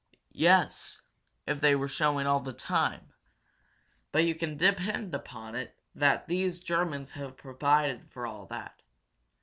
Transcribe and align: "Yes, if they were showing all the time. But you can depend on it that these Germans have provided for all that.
"Yes, 0.33 0.99
if 1.45 1.61
they 1.61 1.75
were 1.75 1.87
showing 1.87 2.25
all 2.25 2.39
the 2.39 2.53
time. 2.53 3.13
But 4.11 4.23
you 4.23 4.33
can 4.33 4.57
depend 4.57 5.13
on 5.31 5.53
it 5.53 5.77
that 5.93 6.27
these 6.27 6.59
Germans 6.59 7.11
have 7.11 7.37
provided 7.37 8.09
for 8.11 8.25
all 8.25 8.47
that. 8.47 8.81